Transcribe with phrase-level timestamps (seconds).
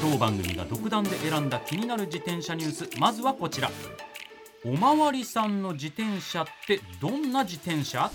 [0.00, 2.98] 当番組が独断で選んだ気になる自転車ニュース。
[2.98, 3.70] まずはこちら。
[4.64, 8.10] おまわりさんの自転車ってどんな自転車？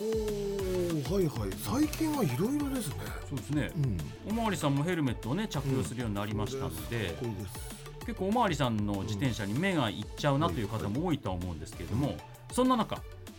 [0.00, 1.50] おーはいはい。
[1.56, 2.94] 最近はいろいろですね。
[3.28, 3.70] そうですね。
[3.76, 4.30] うん。
[4.30, 8.04] おまわりさんもヘルメットをね着用するようになりましたので、これです。
[8.06, 12.16] 結構おまわりさんの自転車に目がいっちゃうなという方も多いとは思うんですけれども、
[12.52, 12.98] そんな中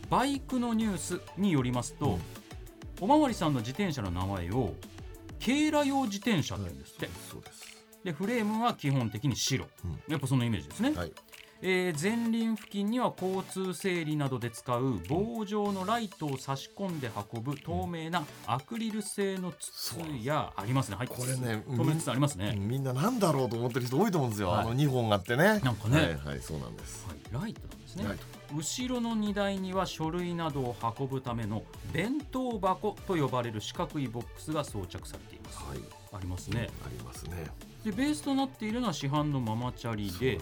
[0.09, 2.19] バイクのニュースによりますと、うん。
[3.01, 4.73] おまわりさんの自転車の名前を
[5.45, 7.85] 軽ラ用自転車って言うんですって、そうです。
[8.03, 10.11] でフレームは基本的に白、うん。
[10.11, 11.11] やっぱそのイメージですね、はい。
[11.61, 24.59] えー前輪付近には交通整理などで使う棒状のライトを差し込んで運ぶ透明なアクリル製の筒やありますね、はい、これね透明筒ありますね、みんななんだろうと思ってる人多いと思うんですよ、はい。
[24.61, 25.59] あの2本あってね。
[25.63, 25.97] なんかね。
[25.97, 27.05] はいはいそうなんです。
[27.07, 27.61] はい、ライト
[27.95, 28.09] ですね。
[28.09, 35.57] ライト後ろの荷台には書類などを運ぶための弁当箱と呼ばれる四角いボックスが装着されています。
[35.57, 35.79] はい。
[36.13, 36.69] ありますね。
[36.85, 37.47] ありますね。
[37.83, 40.39] でベースとなっているのは市販のママチャリで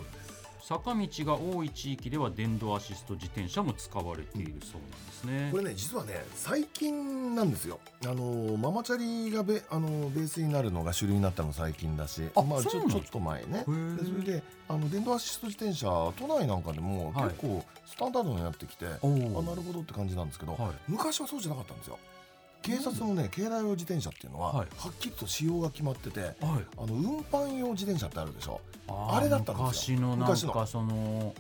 [0.66, 5.50] 坂道が多い地域では電動アシスト自転車も使われているそうなんですね。
[5.52, 7.82] これね実はね最近なんですよ。
[8.06, 13.66] あのママチャリがベあのベースになるのが主流になったの最近だしあまあちょちょっと前ね。
[13.66, 17.30] それであの電動アシスト自転車都内なんかでもはい。
[17.32, 20.72] 結構スタンダードになってきて、おあーなるほどって感じなんですけど、はい。
[20.88, 22.00] 昔はそうじゃなかったんですよ
[22.64, 24.68] 警察のね軽ラ用自転車っていうのは、はい。
[24.78, 26.34] はっきりと仕様が決まっててはい。
[26.40, 26.48] あ
[26.88, 28.60] の運搬用自転車ってあるでしょ？
[28.88, 29.98] あーあれだったんですよ。
[30.00, 30.54] 昔のなん昔の。
[30.54, 31.36] かその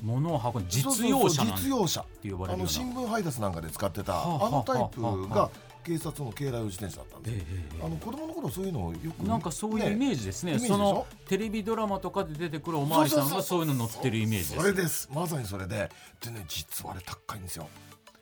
[0.00, 2.04] 物を運ぶ実用車実用車。
[2.22, 2.68] 呼ばれあのるような。
[2.68, 5.50] 新聞配達なんかで使ってたはああのタイプが
[5.84, 10.52] 警察の軽ラ用自転車だったんですええええあの子供の頃そういうのをよくなんかそういうイメージですね。
[10.52, 10.76] イメージでしょ？
[10.76, 14.56] そのテレビドラマとかで出てくるおまわりさんがそういうの乗ってるイメージです。
[14.56, 15.08] それです。
[15.12, 15.90] まさにそれで。
[16.20, 17.68] でね実はあれ高いんですよ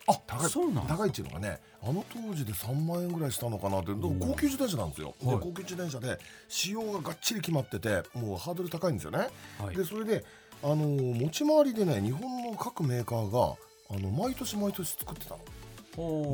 [0.09, 3.93] あ高いそうなん高いっていうのがねあの当時で3万円ぐらいしたのかなって。
[3.93, 5.41] 高級自転車なんですよ、ではい。
[5.41, 6.19] 高級自転車で
[6.49, 9.28] 仕様ががっちり決まっててもうハードル高いんですよね、
[9.59, 9.77] はい。
[9.77, 10.25] でそれで
[10.62, 13.55] あの持ち回りでね日本の各メーカーが
[13.91, 15.41] あの毎年毎年作ってたの。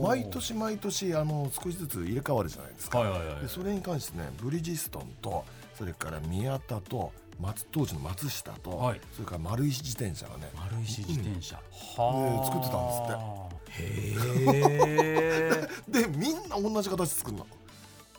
[0.03, 5.45] 毎年毎年あの少しずつ入れ替わるじゃないですか、はいはいはいでそれに関してねブリヂストンと
[5.79, 9.01] それから宮田と松当時の松下と、はい。
[9.13, 10.51] それから丸石自転車がね。
[10.55, 11.63] 丸石自転車、で
[11.97, 14.17] はあ作ってたんですってへ
[14.55, 17.47] え でみんな同じ形作るの。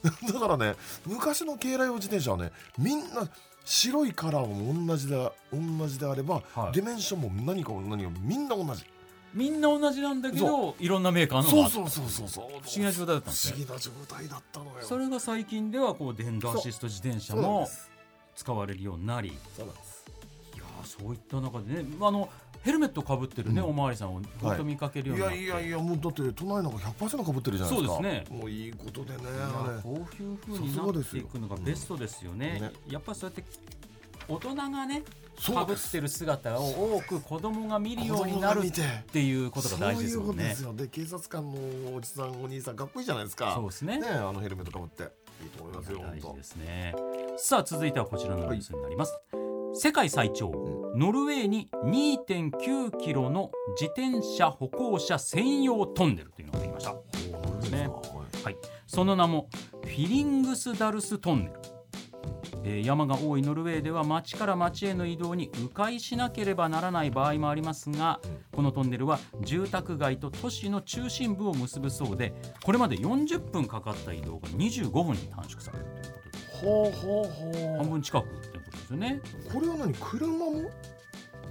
[0.34, 0.76] だからね
[1.06, 3.30] 昔の軽ラ用自転車はねみんな
[3.64, 6.74] 白いカラーも同じで同じであれば、はい。
[6.74, 8.84] ディメンションも何か何かみんな同じ。
[9.34, 12.28] みんな同じなんだけどいろんなメーカーのがそうそうそうそう。
[12.28, 13.54] そう不思議な状態だったんですね。
[13.54, 14.72] 不思議な状態だったのよ。
[14.82, 17.70] それが最近ではこう電動アシスト自転車も
[18.36, 19.30] 使われるようになり。
[19.30, 20.06] いそうなんです。
[20.58, 22.30] やーそういった中でねあの
[22.64, 23.68] ヘルメットかぶってるね、うん。
[23.70, 27.94] おまわりさんをほんと見かけるよういになって、やいやいやもうだって都内なんか100%かぶってるじゃないですか。
[27.96, 29.20] そうですもういいことでね。
[29.84, 32.72] こういう風になっていくのがベストですよね。
[32.88, 33.44] やっぱそうやって
[34.30, 35.04] 大人がね
[35.46, 38.82] かぶってる姿を多く子供が見るようになるって
[39.12, 40.56] ていうことが大事ですもんね。
[40.56, 40.94] そういうことです。
[40.94, 41.02] よ。
[41.02, 44.00] で警察官のおじさんお兄さんかっこいいじゃないですかそうですね。
[44.00, 45.04] ねあのヘルメットかぶって
[45.44, 46.96] いいと思いますよ大事本当ですね。
[47.38, 49.14] さあ続いてはこちらのニュースになります。
[49.76, 50.52] 世界最長、
[50.96, 56.94] ノルウェーに2.9キロの自転車歩行者専用トンネルというのができました。
[57.76, 57.90] ね。
[58.44, 59.50] はい、その名も
[59.82, 61.54] フィリングスダルストンネル、
[62.66, 68.20] えー山が多いノルウェーでは町から町への移動に迂回しなければならない場合もありますが、
[68.56, 76.44] このトンネルは住宅街と都市の中心部を結ぶそうでこれまで40分かかった移動が25分に短縮されるということで。
[76.68, 77.78] ほうほうほう。
[77.78, 78.53] 半分近く
[78.84, 79.22] ですよね。
[79.52, 79.94] これは何？
[79.94, 80.70] 車も？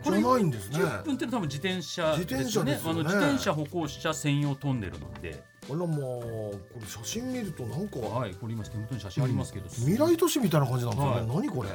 [0.03, 0.79] じこれゃないんですね。
[0.79, 2.93] 10分っていうのは多分自転車自転車ですよね。
[2.93, 11.27] あの自転車歩行者専用トンネルなんで、あらまあこれ写真見るとなんかはい、これ今手元に写真ありますけど、未来都市みたいな感じなんですよね、はい。
[11.27, 11.69] 何これ。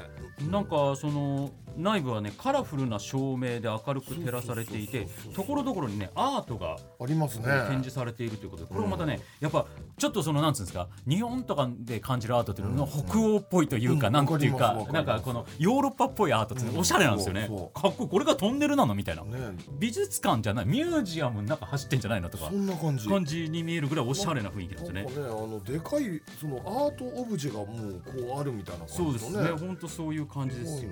[0.46, 5.34] なんかその内部はねカラフルな照明で明るく照らされていてそうそうそうそう。
[5.34, 7.46] ところどころにねアートがありますね。
[7.46, 9.66] 展示されているということでこれもまたねやっぱ
[9.98, 14.14] ちょっとそのなんつうんですか日本とかで感じるアートっていうのは北欧っぽいというかうん。
[14.14, 14.94] なんていうかわかりますわかります。
[14.94, 16.78] なんかこのヨーロッパっぽいアートってうん。
[16.78, 17.46] おしゃれなんですよね。
[17.48, 18.10] そうそかっこいい。
[18.10, 19.24] これがトンネルなのみたいな。
[19.24, 19.38] ね。
[19.80, 22.50] 美術館じゃないミュージアムの中走ってんじゃないのとか。
[22.50, 23.08] そんな感じ。
[23.08, 25.04] 感じに見えるぐらいおしゃれな雰囲気なんですよね。
[25.04, 29.68] ねあのでかいそのアートオブジェがもうこうあるみたいな感じのそうですね。
[29.68, 30.90] 本当そういう感じですよ。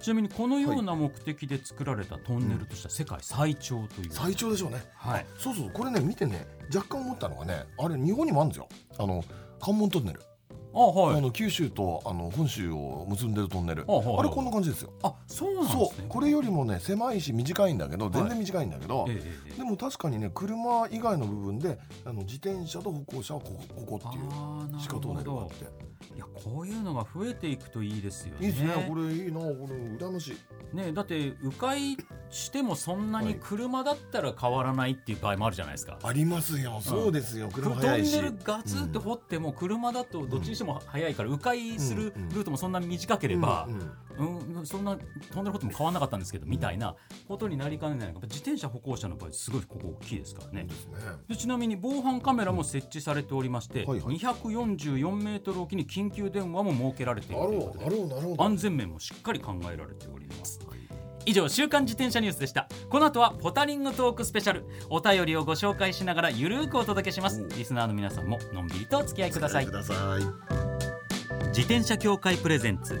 [0.00, 4.82] ちなみにこのような目的で作られたトンネルとしては世界最長という、最長でしょうね。
[4.94, 5.26] はい。
[5.38, 5.70] そうそう。
[5.70, 8.68] これね見てね若干思ったのがねあれ日本にもあるんですよ。
[8.98, 9.24] あの
[9.60, 10.20] 関門トンネル、
[10.72, 11.18] あはい。
[11.18, 13.82] あの九州とあの本州を結んでるトンネル。
[13.82, 14.92] あれこんな感じですよ。
[15.02, 16.06] あそうなんですね。
[16.08, 19.06] これよりもね狭いし短いんだけど全然短いんだけど、
[19.56, 28.46] でも確かにね車以外の部分であの自転車と歩行者はここここっていう地下トンネルがあっていやこういうのが増えていくといいですよね。
[28.46, 28.86] いいですね。
[28.88, 29.76] これいいなこれ。
[30.06, 30.76] 羨ましい。
[30.76, 31.96] ねだって迂回
[32.30, 36.80] してもそんなに車だったら変わらないっていう場合もあるじゃないですか、ありますよ。
[36.80, 38.16] そうですよ、トン車速いし。
[38.16, 43.68] ネルガツって掘っても車だとどっちにしても速いから迂回するルートもそんな短ければ
[44.20, 44.96] うんそんな
[45.32, 46.94] トンネル掘っても変わんなかったんですけどみたいな
[47.26, 50.66] ことになりかねないのが自転車歩行者の場合すごいここ大きいですからね。
[51.28, 54.16] でちなみに防犯カメラも設置されておりまして、はいはい。
[54.16, 60.60] 244メートルおきに緊急電話も設けられていなるるということでほどなるほどなるほど安全面もしっかり考えられております。
[61.26, 62.68] 以上週刊自転車ニュースでした。
[62.88, 67.42] この後はポタリングトークスペシャルお便りをご紹介しながらゆるーくお届けします。
[67.42, 70.22] おリスナーの皆さんものんびりとお付き合いくださいください。
[71.48, 73.00] 自転車協会プレゼンツ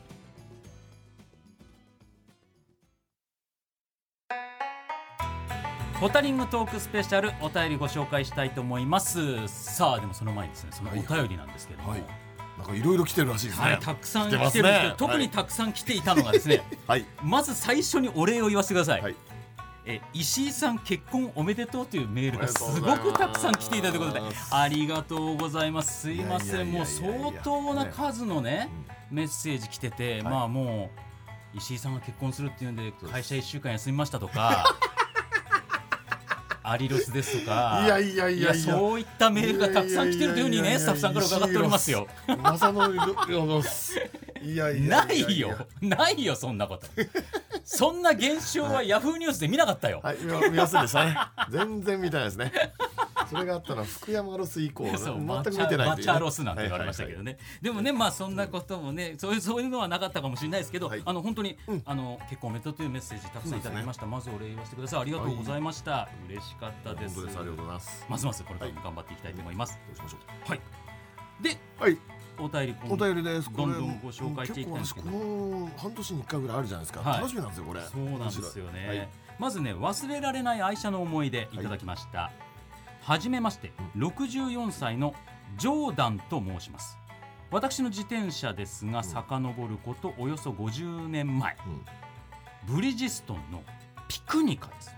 [6.01, 9.47] ポタリングトークスペシャルお便りご紹介したいと思います。
[9.47, 12.03] さあでもその前にですねそのお便りなんですけども、はい。
[12.57, 13.65] なんかいろいろ来てるらしいですね。
[13.67, 17.05] はい、たくさん来てるんですけど、特にたくさん来ていたのがですね、 はい。
[17.21, 19.15] まず最初にお礼を言わせてください、はい。
[19.85, 26.01] え石井さん結婚おめでとうというメールがすごくたくさん来ていたということでありがとうございます。
[26.01, 26.11] す。
[26.11, 26.71] いません。
[26.71, 28.71] もう相当な数のね
[29.11, 29.17] うん。
[29.17, 30.89] メッセージ来てて、まあも
[31.53, 34.75] う石井さんが結婚するっていうんで会社1週間休みましたとか
[36.71, 37.81] アリロスですとか。
[37.85, 38.55] いやいやいやいや。
[38.55, 42.07] そういったメールがたくさん来てるというふうにねスタッフさんから伺っておりますよ。
[42.41, 42.89] まさの
[44.43, 45.67] いやいやないよ。
[45.81, 46.87] ないよそんなこと。
[47.63, 51.15] そんな現象はヤフーニュースで見なかったよ、はい見見ませんでしたね。
[51.49, 52.51] 全然見てないですね
[53.31, 57.33] それがあったのは福山ロス以降全 そうくマチ見てないャマチャロスなんて言われましたけどね。
[57.33, 61.01] ね、でもねまあそんなこともねそういうそういうのはなかったかもしれないですけど、はい。
[61.05, 61.83] あの本当に、うん。
[61.85, 65.01] あの結婚おめでとうというメッセージたくさんいただきました、まずお礼言わせてください。
[65.01, 67.15] ありがとうございました、嬉しかったです。
[67.15, 67.39] 本当です。
[67.39, 68.05] ありがとうございます。
[68.09, 70.17] ますますこれからも頑張っていきたいと思います、どうしましょ
[70.49, 70.61] はい。
[71.41, 71.97] でうはい。
[72.39, 73.51] お便りお便りです。
[73.53, 74.95] どんどんご紹介していきたいんです。
[74.95, 75.09] けど
[75.77, 77.19] 半年に一回ぐらいあるじゃないですか、はい。
[77.19, 77.81] 楽しみなんですよこれ。
[77.81, 79.09] そうなんですよね、はい。
[79.37, 82.31] まずね忘れられない愛車の思い出いただきました、は
[83.19, 85.13] じめまして64歳の
[85.57, 86.97] ジョーダンと申します。
[87.49, 91.57] 私の自転車ですが遡ることおよそ50年前、
[92.65, 93.61] ブリヂストンの
[94.07, 94.95] ピクニカです。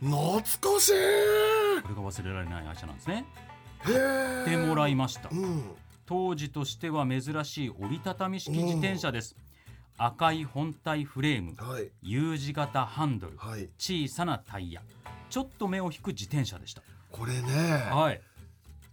[0.00, 0.92] 懐かしい。
[1.82, 3.24] これが忘れられない愛車なんですね。
[3.86, 5.28] へえでもらいました。
[5.30, 5.62] うん。
[6.06, 9.36] 当時としては珍しい折りたたみ式自転車です、
[9.98, 11.90] 赤い本体フレームはい。
[12.02, 13.68] U 字型ハンドルはい。
[13.78, 14.82] 小さなタイヤ
[15.28, 18.20] ちょっと目を引く自転車でしたこれねはい。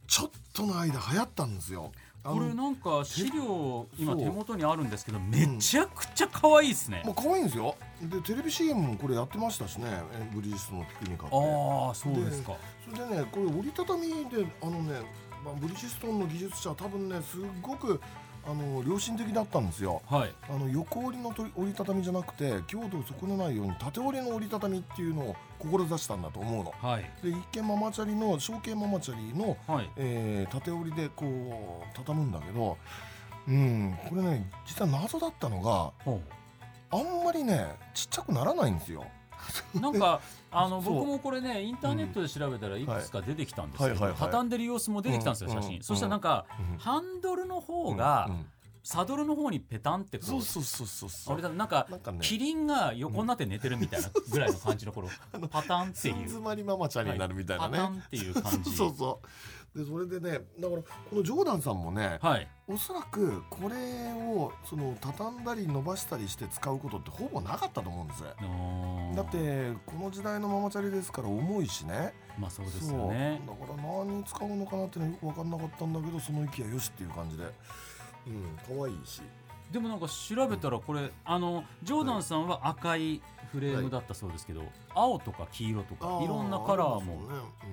[0.08, 1.92] ちょっとの間流行ったんですよ。
[2.24, 7.76] これなんか資料今手元にあるんですけどめちゃくちゃ可愛いですね、まあ可愛いんですよ。
[8.02, 9.86] でテレビ CM もこれやってましたしね。
[9.88, 11.36] えブリヂストンのピクニカって。
[11.36, 12.56] ああそうですか。
[12.84, 15.02] それでねこれ折りたたみであのね、
[15.44, 18.02] まあ、ブリヂストンの技術者は多分ねすごく
[18.48, 20.02] あの良心的だったんですよ。
[20.08, 20.34] はい。
[20.50, 26.74] あの横折りの折りたたみじゃなくて強度を損ねないように縦折りの折りたたみっていうのを志したんだと思うの。
[26.80, 27.12] はい。
[27.24, 29.90] で一見ママチャリの小径ママチャリの、はい。
[29.98, 32.78] えー縦折りでこう畳むんだけど
[33.48, 36.22] うんこれね実は謎だったのがほ
[36.92, 39.02] あんまりねちっちゃくならないんですよ。
[39.02, 39.06] う
[39.80, 40.22] なんか
[40.52, 45.84] あの僕もこれねインターネットで調べたらいくつか出てきたんですけど畳んでる様子も出てきたんですようん写真、うん。
[45.84, 48.30] そしたらなんか、うんハンドルの方が、
[48.86, 51.34] サドルの方にペタンってこそううそうそうそうそう。
[51.34, 52.20] 俺だなんかなんかね。
[52.22, 55.10] キリンが横になって寝てるみたいなぐらいの感じの頃
[55.50, 56.16] パタンってつんいう。
[56.20, 58.76] 詰まりママちゃんになるみたいなね、パタンっていう感じ。
[58.76, 59.28] そうそう。
[59.80, 62.48] でそれでねだからこのジョーダンさんもねはい。
[62.68, 63.76] おそらくこれ
[64.14, 68.24] をその畳んだり伸ばしたりして使うことってほぼなかったと思うんです。
[68.24, 68.30] だ
[69.24, 72.14] ってこの時代のママチャリですから重いしね。
[72.40, 73.42] まあそうですよね。
[73.48, 73.58] そう。
[73.58, 77.44] だから何に使うのかなっていうのはよく分かんなかったんだけどその息はよしっていう感じで
[78.28, 79.22] うん可愛いし。
[79.72, 84.62] でもなんか調べたらこれあのジョーダンさんは赤いフレームだったそうですけど、
[84.94, 87.22] 青とか黄色とかいろんなカラーも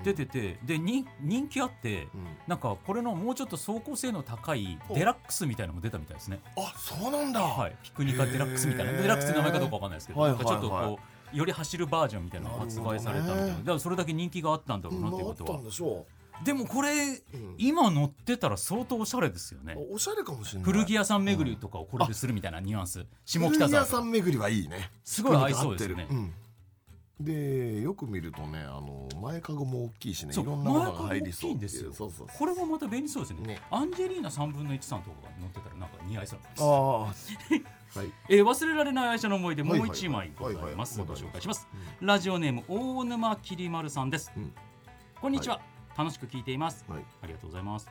[0.02, 2.26] 出ててでに人気あってうん。
[2.47, 6.40] なんかこれのもうちょっと走行性の高いおデラックスみたいなのも出たみたいですね。
[6.56, 8.92] あそうなんだ、はい、ピクニカデラックスみたいな。
[8.92, 10.99] デラックスって名前かどうかわかんないですけど、はいなんかちょっとこ
[11.35, 13.47] うより走るバージョンみたいなのが発売されたみたいな。
[13.49, 15.61] だからそれだけ人気があったんだろうなっていうことは。
[15.61, 15.62] ん
[16.45, 17.55] でもこれう、うん。
[17.59, 19.77] 今乗ってたら相当おしゃれですよね。
[19.93, 20.73] おしゃれかもしれない。
[20.73, 23.07] 古着屋さん巡りとかをこれでするみたいなニュアンス。
[23.25, 24.91] 下北古着屋沢さん巡りはいいね。
[25.05, 26.07] すごい合いそうですよね。
[26.11, 26.33] うん。
[27.21, 30.33] でよく見るとねあの前かごも大きいしね。
[30.33, 31.93] いろんなものが入りそう前かご大きいんですよ。
[31.93, 33.47] そうそうこれもまた便利そうですね。
[33.47, 33.61] ね。
[33.71, 36.99] アンジェリーナ3分の1さんとかが乗ってたらなんか似合いそうなんですああ
[38.01, 38.12] はい。
[38.31, 40.99] えー忘れられない愛車の思い出もうはいはい一枚ございます。
[40.99, 41.69] ごはいはい紹介します。
[42.01, 44.53] ラジオネーム大沼きりまるさんです、うん。
[45.21, 45.61] こんにちは、
[45.97, 46.85] 楽しく聞いています。
[46.89, 47.05] はい。
[47.23, 47.89] ありがとうございます。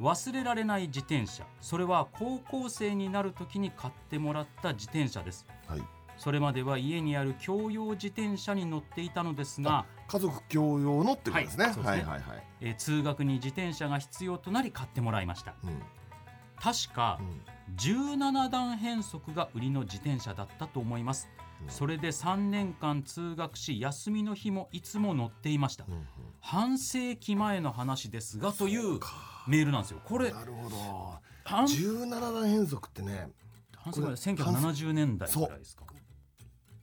[0.00, 1.44] 忘れられない自転車。
[1.60, 5.46] それは高校生になる時に買ってもらった自転車です。
[5.68, 5.82] はい。
[6.16, 11.64] それまでは家にある共用自転車に乗っていたのですが、家族共用のってことですね。
[11.66, 11.74] はい。
[11.74, 12.02] そうですね。
[12.02, 12.44] はいはいはい。
[12.60, 15.54] えー通学に自転車が必要となり買ってもらいました。
[15.64, 15.82] うん。
[16.60, 17.42] 確かうん。
[17.76, 21.28] 17段変速が売りの自転車だったと思います。
[21.28, 25.84] うんそれで3年間通学し休みの日もいつも乗っていました。
[25.88, 26.06] うんうん。
[26.40, 29.00] 半世紀前の話ですがという
[29.48, 30.00] メールなんですよ。
[30.04, 30.76] これなるほど。
[31.44, 33.28] 半17段変速ってね
[33.76, 35.84] 半世紀前1970年代ぐらいですか。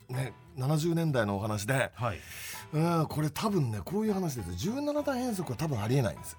[0.08, 2.18] ね70年代のお話ではい。
[2.72, 4.68] うんこれ多分ねこういう話です。
[4.68, 6.36] 17段変速は多分ありえないんです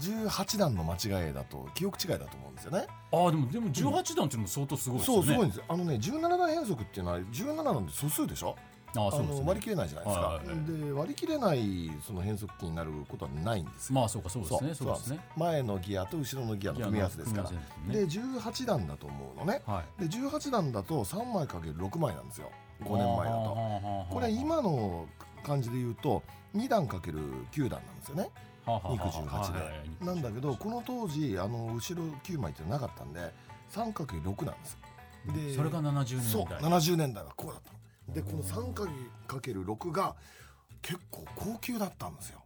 [0.00, 2.86] 18段の間違いだと記憶違いだと思うんですよね。
[3.12, 5.22] あーでもでも18段っていうのも相当すごいですよね。
[5.22, 5.56] そうすごいんです。
[5.58, 8.56] よあのね17段変速っていうのは17段って素数でしょ？
[8.96, 9.40] ああーそうですね。
[9.40, 10.46] の割り切れないじゃないですか、はいはい。
[10.46, 14.74] はいで割り切れないその変速機になることはないんですよまあそうかそうですね。
[14.74, 15.20] そうですね。
[15.36, 17.50] 前のギアと後ろのギアの組み合わせですから。
[17.50, 17.94] ですね。
[17.94, 19.62] で18段だと思うのね。
[19.66, 20.08] はい。
[20.08, 22.50] で18段だと3枚かける6枚なんですよ。
[22.82, 23.44] 5年前だと。
[23.44, 25.06] とこれ今の
[25.44, 26.22] 感じで言うと
[26.56, 27.18] 2段かける
[27.52, 28.30] 9段なんですよね
[28.66, 30.04] 肉18で。
[30.04, 33.32] なんだけどこの当時あの後ろ9枚ってなかったんで
[33.70, 34.78] 3×6 なんです。
[35.34, 38.14] でそれが70そう年代70年代はこうだったの。
[38.14, 40.14] でこの 3×6 が
[40.82, 42.42] 結構高級だったんですよ。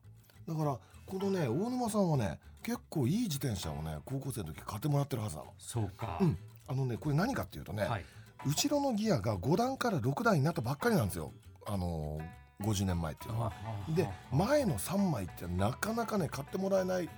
[0.49, 5.53] だからこのね大沼さんはね結構いい自転車をね高校生の時買ってもらってるはずなの。
[5.59, 6.19] そうか。
[6.21, 6.39] うん。
[6.67, 8.05] あのねこれ何かっていうとね、はい。
[8.47, 11.33] 後ろのギアが5段から6段になったばっかりなんですよ。
[11.67, 12.21] あの
[12.63, 13.53] 50年前っていうのは。
[13.89, 17.11] で前の3枚ってなかなかね買ってもらえないよ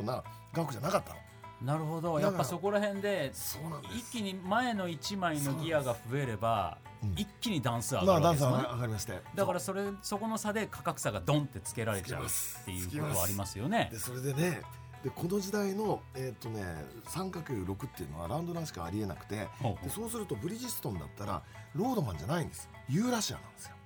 [0.00, 0.22] うな
[0.52, 1.20] 額じゃなかったの。
[1.62, 2.20] なるほど。
[2.20, 3.32] やっぱそこら辺で
[3.94, 7.12] 一気に前の1枚のギアが増えればうん。
[7.16, 9.20] 一気に段数上がるわけですよね上がりまして。
[9.34, 12.28] だからそれそこの差で価格差がドンってつけられちゃうっ
[12.64, 13.88] ていうことはありますよね。
[13.90, 14.60] でそれでね
[15.02, 16.62] でこの時代のえっ、とね
[17.06, 19.48] 3×6 っていうのはランドランしかありえなくて
[19.82, 21.42] でそうするとブリヂストンだったら
[21.74, 22.68] ロードマンじゃないんです。
[22.88, 23.76] ユーラシアなんですよ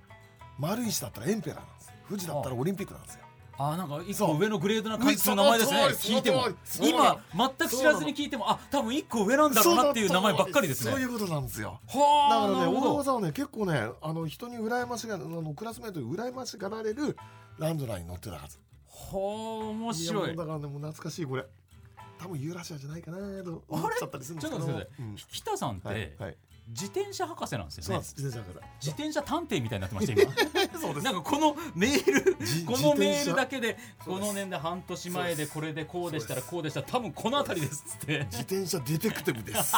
[0.59, 3.21] 丸石だったらエンペラーなんです富士だったらオリンピックなんですよ。
[3.61, 6.47] あーなんか一個上のグレードな感じする名前ですね聞いても。
[6.81, 7.17] 今
[7.57, 10.91] 全く知らずに聞いてもあ多分一個上なんだろうなっていう名前ばっかりですね。
[10.91, 11.81] そういうことなんですよ。
[11.93, 12.79] だはあからねなるほど。
[12.79, 17.17] 大友さんはね結構ねあの人に羨ましがあのクラスメートに羨ましがられる
[17.57, 18.57] ランドランに乗ってたはず。
[18.87, 19.93] はあ面い。
[19.93, 21.45] 白いだからねもう懐かしいこれ。
[22.17, 24.65] 多分ユーラシアじゃないかなと思っちゃったりするんですけど。
[24.65, 25.05] ちょっと待ってください。
[25.05, 25.15] うん。
[25.15, 26.37] 北さんって、はいはい
[26.69, 28.03] 自転車博士なんですよね。
[28.03, 28.49] 自転
[28.79, 30.31] 自転車探偵みたいになってました今。
[30.31, 30.37] 士
[30.79, 31.03] そうです。
[31.03, 38.19] なんかこのメールじこのメールだけでこの年で半年前でこれでこうでしたらこうでしたら多分この辺りですって。
[38.25, 39.73] 自転車デテクティブです。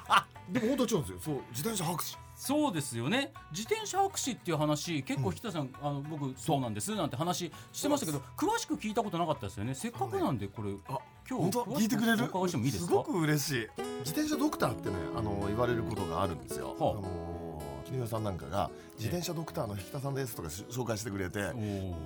[0.50, 1.20] でも本当に違うんですよ。
[1.20, 2.18] そう自転車博士。
[2.36, 3.32] そうですよね。
[3.52, 9.74] 自転車博士っていう話結構北さん、あの僕そうなんですなんて話してましたけど詳しく聞いたことなかったですよね。
[9.74, 10.74] せっかくなんでこれ。
[10.88, 12.18] あ今本当詳しく聞いてくれる？
[12.18, 12.92] すか？
[12.92, 13.68] ごく嬉しい。
[14.00, 16.90] 自転車ドクターってねあの言われることがあるんですよ、はあ。
[16.90, 21.40] あの絹代さんなんかが自転車ドクターの引田さんですとかし紹介してくれて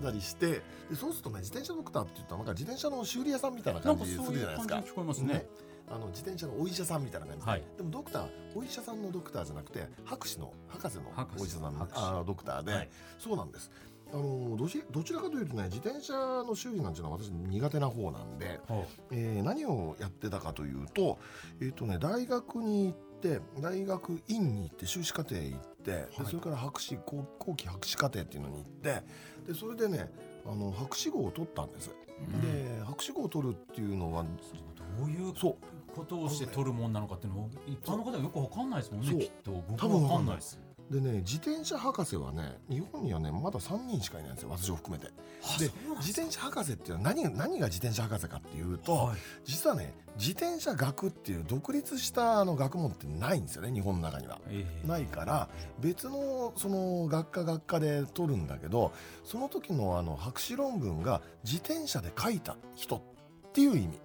[0.02, 0.62] たりしてで
[0.94, 4.76] そうするとね自転車ドクターって言ったらなんか自転車の修理屋さんみたいな感じするじゃないですか。
[4.76, 5.46] じに聞こえますね。
[5.90, 7.62] あの自転車のお医者さんみたいな感じで、はい。
[7.78, 11.04] でもドクターお医者さんのドクターじゃなくて博士の博士の
[11.38, 12.00] お医者さん博士。
[12.02, 12.90] あドクターで、はい。
[13.18, 13.70] そうなんです
[14.12, 21.18] あのどちどちらかというとね自転車の修理なんていうのは私苦手な方なんで、はえー何をやってたかというと,、
[21.60, 29.02] えーとね、大学に行って大学院に行って修士課程行って、でそれから博士後後期博士課程っていうのに行って
[29.46, 30.10] でそれでね
[30.46, 31.90] あの博士号を取ったんです。
[32.18, 32.40] うん。
[32.40, 34.24] で博士号を取るっていうのは
[34.98, 35.56] どういうそう。
[35.94, 39.50] ことをして取るもんなのかっていうのも一般の方はよくわかんないですもんねきっと。
[39.68, 40.60] 僕多分もわかんないです
[40.90, 45.10] でね自転車博士はね日本にはねまだ3人しかいないんですよ私を含めて。
[45.58, 49.16] で自転車博士っていうのは何が何が自転車博士かっていうと、はい。
[49.44, 54.40] 実はね自転車学っていう独立したあの学問ってないんですよね日本の中には。
[54.48, 54.88] ええ。
[54.88, 58.92] ないから別のその学科学科で取るんだけど
[59.24, 63.02] その時のあの博士論文が自転車で書いた人っ
[63.52, 64.00] ていう意味。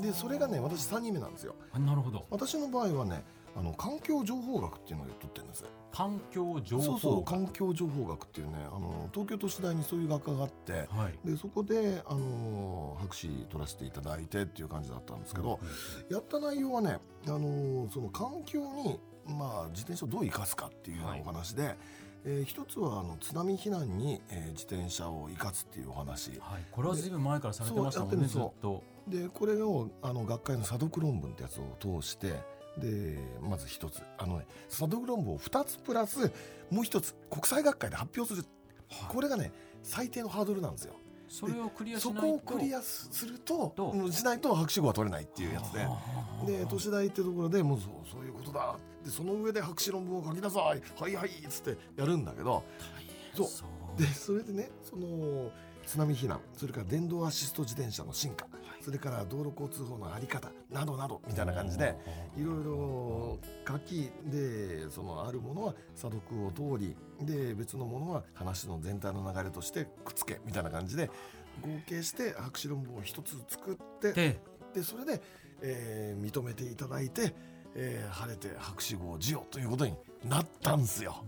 [0.00, 1.54] でそれがね私3人目なんですよ。
[1.72, 2.24] あなるほど。
[2.30, 3.22] 私の場合はね
[3.56, 5.64] あの環境情報学っていうのを取ってるんです。
[5.92, 11.18] 環境情報そうそう環境情報学っていうねあの東京都市大にそういう学科があってはい。
[11.28, 15.60] でそこであの博士取らせていただいてっていう感じだったんですけど、
[16.10, 21.76] やった内容はね、あのーその環境に、まあ、自転車をどう生かすかっていうようなお話で、
[22.24, 26.30] えー一つはあの津波避難に、えー自転車を生かすっていうお話。
[26.40, 26.64] はい。
[26.72, 28.82] これはずいぶん前からされてましたもんねずそうっと。
[29.06, 32.42] でこれをあの学会の査読論文ってやつを通して
[32.78, 34.02] でまず一つ。
[34.18, 36.30] あのね査読論文を2つプラス
[36.70, 38.46] もう一つ国際学会で発表する、
[39.08, 39.52] これがね
[39.82, 40.94] 最低のハードルなんですよ。
[41.28, 42.28] それをクリアしそないと。
[42.28, 43.74] こをクリアすすると
[44.10, 45.80] しないと博士号は取れないっていうやつで。
[45.80, 45.98] は
[46.42, 48.76] あで都市大ってところでもうそうそういうことだ。
[49.04, 50.82] でその上で博士論文を書きなさい。
[51.00, 52.62] はいはいっつってやるんだけど。
[53.34, 54.00] そう。
[54.00, 55.50] でそれでねその
[55.86, 58.46] 津波避難それから電動アシスト自転車の進化、
[58.84, 61.96] それから道路交通法の在り方などなどみたいな感じで
[62.36, 66.94] いろいろ書きでそのあるものは査読を通り
[67.24, 71.08] で別のものは話の全体の流れとしてくっつけみたいな感じで
[71.62, 74.40] 合計して博士論文を一つ作ってで
[74.74, 75.22] でそれで、
[75.62, 77.32] えー認めていただいて、
[77.74, 79.94] えー晴れて博士号を授与ということに
[80.28, 81.24] なったんですよ。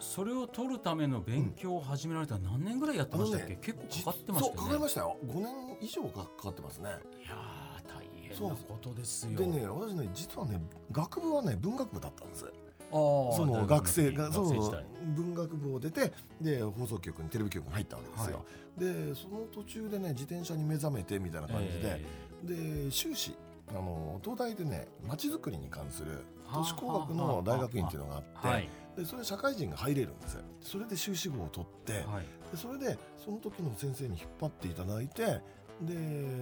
[0.00, 4.56] それを取るための勉強を始められたら何年ぐらいやってましたっけ、結構かかってましたよね。
[4.56, 5.16] そうかかりましたよ。
[5.26, 6.90] 5年以上かかかってますね。
[7.24, 9.38] いやー大変なことですよ。
[9.38, 10.60] でね私ね実はね
[10.92, 12.44] 学部はね文学部だったんです。
[12.90, 14.86] その学生がそう学生時代。
[15.14, 18.44] 文学部を出てで放送局にテレビ局に入ったわけですよ。
[18.78, 22.00] でその途中でね自転車に目覚めてみたいな感じで、
[22.44, 23.34] えで修士
[23.70, 30.42] あの東大でねまちづくりに関するはあ都市工学の大学院っていうのがあって、ーはいでそれ社会人が入れるんですよ。
[30.60, 32.24] それで修士号を取って、はい。
[32.50, 35.40] でそれでその時の先生に引っ張っていただいてで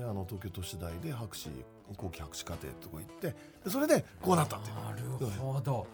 [0.02, 1.50] あの東京都市大で博士
[1.96, 4.76] 後期博士課程とこ行ってでそれでこうなったっていう。
[4.76, 5.02] なる
[5.38, 5.86] ほど。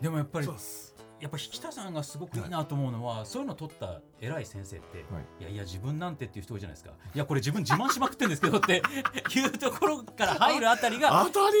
[0.00, 0.48] でもやっぱり
[1.20, 5.42] やっぱ引田さんがすごくいいなと思うのは、そういうの取った偉い先生って、はい。
[5.42, 6.92] い、やいや自分なんてっていう人多いじゃないですか。
[7.14, 8.82] いやこれ自分自慢しまくってるんですけどって
[9.38, 11.56] いうところから入るあたりが当たり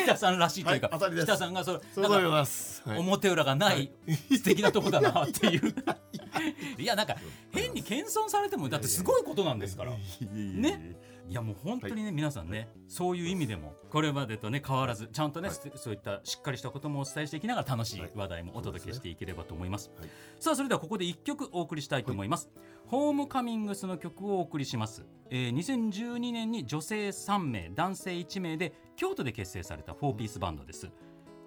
[0.00, 2.98] 引田さんらしいというか、はい引田さんがそれそうます、はい。
[2.98, 3.90] 表裏がない
[4.30, 5.74] 素敵なとこだなっていう。
[6.78, 7.16] いやなんか
[7.52, 9.92] 変に謙遜されてもだってすごいことなんですから。
[10.30, 10.96] ね。
[11.26, 15.56] いやもう本当にね、皆さんねそういう意味でもこれまでとね変わらずちゃんとね、はい。
[15.76, 18.10] そういったしっかりしたこともお伝えしていきながら楽しいはい。
[18.14, 20.08] 話題もお届けしていければと思います、はい。
[20.40, 22.50] さあそれではここで1曲お送りしたいと思います、
[22.86, 30.90] ホームカミングスの曲をお送りします、えー2012年に女性3名男性1名で京都で結成された4ピースバンドです。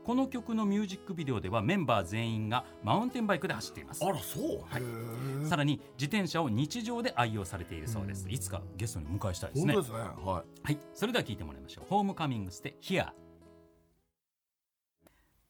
[0.04, 4.06] この曲のミュージックビデオではメンバー全員がマウンテンバイクで走っています。
[4.06, 5.50] あらそう、はい。
[5.50, 8.26] さらに自転車を日常で愛用されているそうです。
[8.30, 9.74] いつかゲストにお迎えしたいですね。
[9.74, 10.10] 本当ですね。
[10.24, 10.80] ははい。
[10.94, 11.88] それでは聞いてもらいましょう。
[11.90, 13.12] ホームカミングスで Here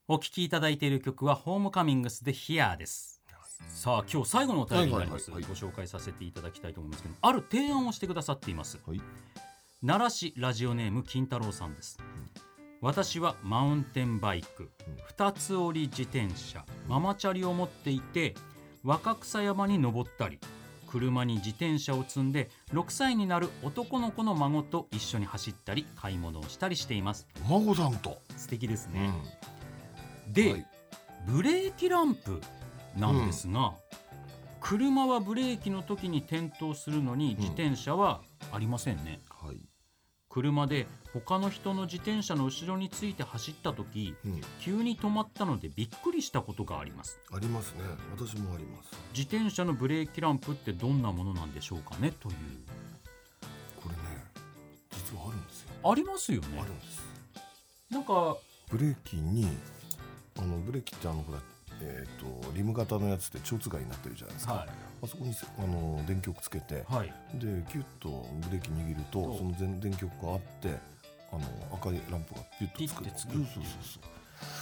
[0.09, 3.21] お聴きいただいている曲はホームカミングスで Here です。
[3.67, 8.79] さあ今日最後のお便りになります、はいはいはいご紹介させていただきたいと思いますけどある提案をしてくださっています。
[8.87, 9.01] はい。
[9.85, 11.99] 奈良市ラジオネーム金太郎さんです、
[12.79, 14.71] 私はマウンテンバイク。
[15.07, 16.63] 二つ折り自転車。
[16.87, 18.33] ママチャリを持っていて
[18.85, 20.39] 若草山に登ったり
[20.89, 27.27] 車に自転車を積んで6歳になる男の子の孫と一緒に走ったり買い物をしたりしています。
[27.35, 29.11] いお孫さんと、素敵ですうね、
[30.33, 30.65] で、はい。
[31.27, 32.41] ブレーキランプ
[32.95, 33.73] なんですが、
[34.61, 39.57] 車はブレーキの時に点灯するのに自転車はありませんね、はい。
[40.29, 47.19] 車で他の人の自転車の後ろについて走った時うん、急に止まったのでびっくりしたことがあります。
[47.31, 47.83] ありますね。
[48.11, 48.91] 私もあります。
[49.15, 52.35] 自転車のブレーキランプってどんなものなんでしょうかねという。
[53.81, 54.01] これね
[54.91, 55.69] 実はあるんですよ。
[55.89, 56.47] ありますよね。
[56.59, 57.01] あるんです。
[57.89, 58.37] なんか
[58.69, 59.47] ブレーキに
[60.67, 61.39] ブレーキってあのほら
[61.81, 64.67] えー、とリム型のやつって蝶つがいになってるじゃないですか、は
[65.03, 67.13] あそこにせあの電極つけて、いはい。
[67.35, 70.69] でキュッとブレーキ握るとその電電極があって
[71.31, 73.63] あの赤いランプがピュッとつくピッてつくそうそうそう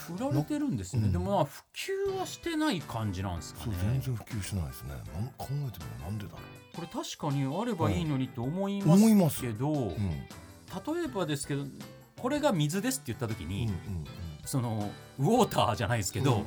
[0.10, 0.30] そう。
[0.30, 1.12] 売られてるんですね、うん。
[1.14, 4.90] でもまあ普及はしてない感じなんですかそうね全然普及しないですね。
[4.90, 5.72] なん考えてみれ
[6.04, 6.38] ばなんでだろ
[6.76, 11.64] これ確かにあればいいのにって思いますすけど、う、うん、例えばですけど
[12.20, 14.06] これが水ですって言った時に、うんうん
[14.46, 16.44] そのウォーターじゃないですけど、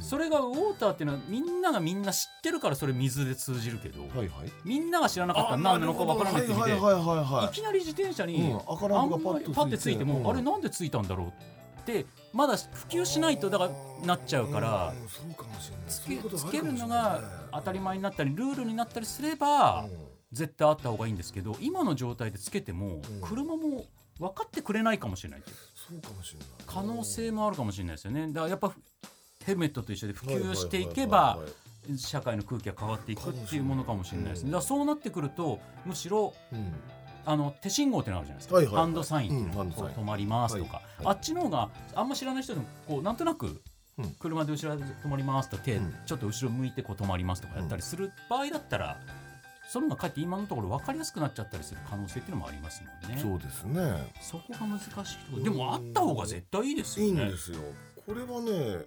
[0.00, 4.28] それがウォーターっていうのはみんながみんな知ってるからそれ水で通じるけど、はいはい。
[4.64, 10.30] みんなが知らなかったら何なのかわからないっていきなり自転車に、うん赤ランプがパッてついても、うん。
[10.30, 14.92] あれなんでついたんだろうってまだ普及しないとだからなっちゃうから、
[15.88, 16.02] つ
[16.50, 19.90] けるのが当たり前になったりルールになったりすれば、うん。
[20.30, 23.02] 絶対あった方がいいんですけど今の状態でつけても、うん。
[23.22, 23.86] 車も
[24.18, 25.42] 分かってくれないかもしれない
[25.74, 26.48] そうかもしれない。
[26.66, 28.28] 可能性もあるかもしれないですよね。
[28.28, 28.72] だからやっぱ
[29.44, 31.38] ヘルメットと一緒で普及していけはいば
[31.96, 34.46] 社会の空気が変わっていくっていうものかもしれないですね。
[34.46, 34.52] うん。
[34.52, 36.72] だからそうなってくるとむしろうん。
[37.24, 38.82] あの手信号ってのあるじゃないですか、はいはいはい。
[38.84, 39.86] ハンドサインっていうのうんハンドサイン。
[39.88, 41.14] こう止まりますとか、はいはい。
[41.14, 43.62] あっちの方があんま知らない人でもこうなんとなく
[43.98, 44.10] うん。
[44.18, 45.94] 車で後ろで止まりますと手、うん。
[46.06, 48.98] ちょっと後ろ向いてこう止まりますとかやったりする場合だったら、
[49.68, 53.20] その方がかえって今のところ分かりやすくなっちゃったりする可能性っていうのもありますもんね。
[53.20, 57.22] そうですねそこが難しいところでもあった方が絶対いいですいよね。
[57.24, 57.58] いんですよ
[58.06, 58.86] これはね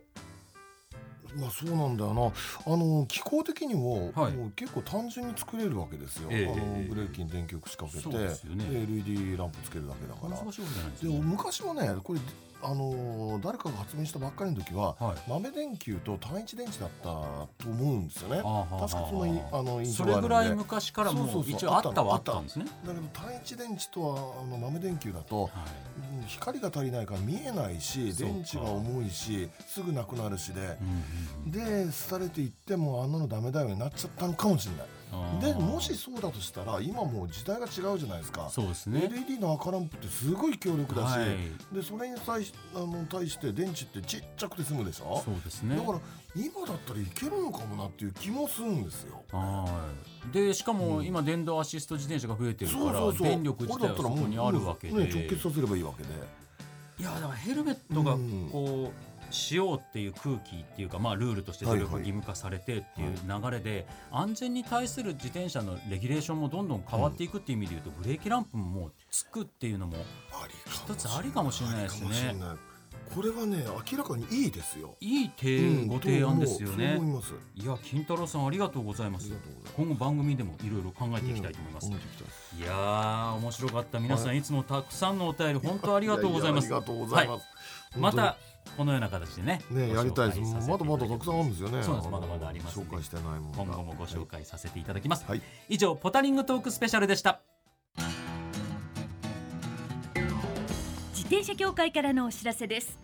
[1.36, 2.74] まあそうなんだよな。
[2.74, 4.34] あの機構的にも,、はい。
[4.34, 8.66] もう結構単純に作れるわけですよ、ええあのええブレーキに電極仕掛けてね。
[8.70, 10.38] LED ランプつけるだけだから。
[10.38, 11.20] でね。
[11.24, 12.20] 昔もねこれ
[12.64, 15.30] あの誰かが発明したばっかりの時ははい。
[15.30, 18.36] 豆電球と単一電池だったと思うんですよね。
[18.38, 20.36] 確かそのいあの印そ象があるんで。
[20.36, 22.66] れぐらい昔からもそう一応あったはあったんですね。
[22.86, 25.52] だけど単一電池とはあの豆電球だとはい。
[26.16, 31.04] うん光が足りないから見えないし電池が重いしすぐなくなるしでうん
[31.48, 34.88] で廃れていってもあんなのダメだよになっちゃったのかもしれない。
[35.42, 38.50] でもしそうだとしたら今もう時代が違うじゃないですか。
[38.50, 39.10] そうですね。
[39.12, 41.76] LED の赤ランプってすごい強力だし、はい。
[41.76, 45.22] でそれに対しあの対して電池ってちっちゃくて済むでしょ？
[45.26, 45.76] そうですね。
[45.76, 46.00] だから
[46.34, 49.22] 今だったらいけるのかもなっていう気もするんですよ。
[49.34, 49.84] は
[50.30, 50.34] い。
[50.34, 51.06] でしかもうん。
[51.06, 56.10] 今電動アシスト自転車が増えてるから電力自体はそこにあるわけで、ね、直結させればいいわけで。
[57.00, 58.50] いやだからヘルメットがうん。
[58.50, 69.96] こうしようっていう空気っていうかまあルールとして努力義務化されてっていう流れで安全に対する自転車のレギュレーションもどんどん変わっていくっていう意味で言うとブレーキランプももうつくっていうのも
[70.32, 71.84] ありか一つありかもしれない。
[71.84, 72.36] ですね
[73.14, 74.96] これはね明らかにいいですよ。
[75.02, 76.96] いい提うんご提案ですよね。
[76.98, 77.34] 思います。
[77.56, 79.34] いや金太郎さんありがとうございます。
[79.76, 84.00] 今後番組でもいろいろ考えていきたいと思います、うんいやー面白かった。
[84.00, 84.42] 皆さん、、はい。
[84.42, 86.72] つもたくさんのお便り本当ありがとうございます。
[86.72, 87.46] ややありがとうございます、
[87.98, 88.38] また
[88.78, 90.70] このような形でねねやりたいです。
[90.70, 91.84] まだまだたくさんあるんですよね。
[91.84, 92.12] そうなんです。
[92.12, 93.74] まだまだあります紹介してないものが。
[93.74, 95.42] 今後もご紹介させていただきます、はい。
[95.70, 97.42] 以上ポタリングトークスペシャルでした。
[101.14, 103.00] 自転車協会からのお知らせです。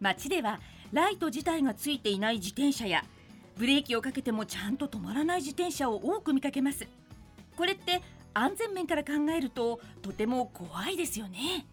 [0.00, 0.60] 街では
[0.92, 3.04] ライト自体がついていない自転車や
[3.56, 6.86] ブレーキをかけてもちゃんと止まらない自転車を多く見かけます。
[7.56, 8.02] これって
[8.34, 11.66] 安全面から考えるととても怖いですよね。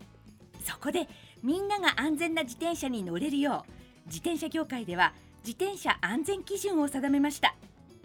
[0.64, 1.10] そこで
[1.44, 3.72] みんなが安全な自転車に乗れるよう
[4.08, 5.14] 自転車協会では
[5.46, 7.56] 自転車安全基準を定めました。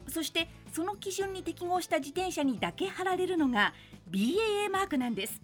[0.08, 3.74] そしてその基準に適合した自転車にだけ貼られるのが
[4.10, 5.40] BAA マークなんです。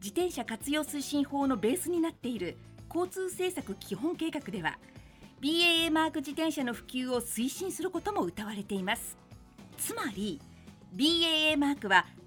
[0.00, 2.56] 自転車活用推進法のベースになっている
[2.88, 4.78] 交通政策基本計画では
[5.40, 9.16] BAA マーク自転車の普及を推進することも謳われています。
[9.76, 10.40] つまり
[10.94, 12.06] BAA マークは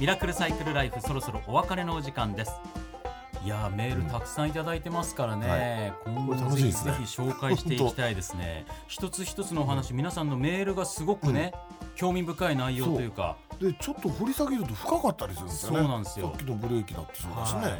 [0.00, 2.52] ミラクルサイクルライフそろそろお別れのお時間です。
[3.44, 8.64] いやーメールたくさんいただいてますからね、今これ後ぜひぜひ紹介していきたいですね。
[8.86, 11.52] 一つ一つのお話皆さんのメールがすごくね、
[11.96, 13.36] 興味深い内容というか。
[13.60, 15.78] でちょっと掘り下げると深かったりするんですよね。
[15.80, 16.28] そうなんですよ。
[16.28, 17.70] さっきのブレーキだってそうだしね、はい。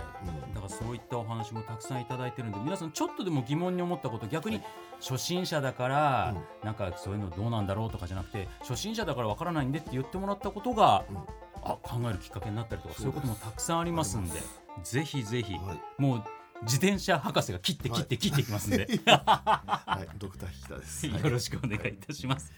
[0.54, 4.60] だからそういったお話もたくさんいただいてるんで皆さんちょっとでも疑問に思ったこと逆に
[5.00, 11.16] 初心者だから、なんかそういうのどうなんだろうとかじゃなくて初心者だからわからないんでって言ってもらったことが、うん
[11.62, 14.40] あ考えるきっかけになったりとかそそういうこともたくさんありますんで
[14.84, 16.02] ぜひぜひ、はい。
[16.02, 16.24] もう
[16.62, 21.08] 自転車博士が切って切って切っていきますんで、はい、ドクター引田です。
[21.08, 21.22] はい。
[21.22, 22.52] よろしくお願いいたします。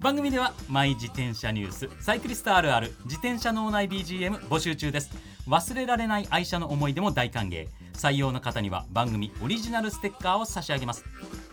[0.00, 5.10] 番組ではマイ自転車ニュースサイクリストあるある自転車脳内 BGM 募集中です。
[5.48, 7.68] 忘れられない愛車の思い出も大歓迎。
[7.96, 11.04] 採用の方には番組オリジナルステッカーを差し上げます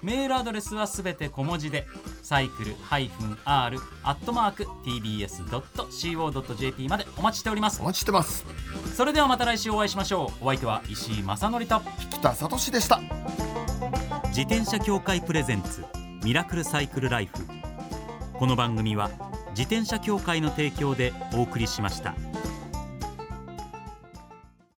[0.03, 1.87] メールアドレスはすべて小文字で
[2.21, 8.45] サイクル -r アットマーク tbs.co.jp までお待ちしておりますお待ちしてます。
[8.95, 12.99] それではまた来週お会いしましょうお相手は石井正則と北里志でした。
[14.27, 15.85] 自転車協会プレゼンツ
[16.23, 17.33] ミラクルサイクルライフ
[18.33, 19.09] この番組は
[19.51, 22.15] 自転車協会の提供でお送りしました。